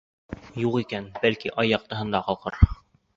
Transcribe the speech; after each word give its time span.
Юҡ 0.61 0.77
икән, 0.83 1.05
бәлки, 1.25 1.51
ай 1.65 1.69
яҡтыһында 1.73 2.23
ҡалҡыр. 2.31 2.59